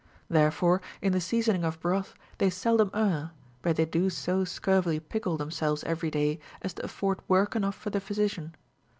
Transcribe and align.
Therefore 0.31 0.81
in 0.99 1.11
the 1.13 1.21
seasoning 1.21 1.63
of 1.63 1.79
broth 1.79 2.15
they 2.39 2.49
seldom 2.49 2.89
err, 2.91 3.33
but 3.61 3.75
they 3.75 3.85
do 3.85 4.09
so 4.09 4.43
scurvily 4.45 4.99
pickle 4.99 5.37
themselves 5.37 5.83
every 5.83 6.09
day 6.09 6.39
as 6.63 6.73
to 6.73 6.85
afford 6.85 7.19
work 7.27 7.55
enough 7.55 7.75
for 7.75 7.91
the 7.91 8.01
physician. 8.01 8.55